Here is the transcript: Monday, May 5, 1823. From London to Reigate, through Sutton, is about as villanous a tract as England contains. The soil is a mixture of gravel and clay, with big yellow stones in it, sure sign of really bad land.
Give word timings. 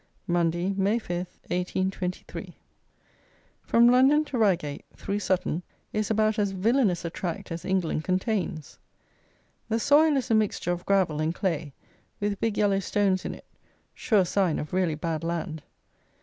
Monday, 0.25 0.71
May 0.75 0.97
5, 0.97 1.15
1823. 1.49 2.55
From 3.61 3.85
London 3.87 4.25
to 4.25 4.37
Reigate, 4.39 4.83
through 4.95 5.19
Sutton, 5.19 5.61
is 5.93 6.09
about 6.09 6.39
as 6.39 6.53
villanous 6.53 7.05
a 7.05 7.11
tract 7.11 7.51
as 7.51 7.63
England 7.63 8.03
contains. 8.03 8.79
The 9.69 9.79
soil 9.79 10.17
is 10.17 10.31
a 10.31 10.33
mixture 10.33 10.71
of 10.71 10.87
gravel 10.87 11.21
and 11.21 11.35
clay, 11.35 11.73
with 12.19 12.39
big 12.39 12.57
yellow 12.57 12.79
stones 12.79 13.25
in 13.25 13.35
it, 13.35 13.45
sure 13.93 14.25
sign 14.25 14.57
of 14.57 14.73
really 14.73 14.95
bad 14.95 15.23
land. 15.23 15.61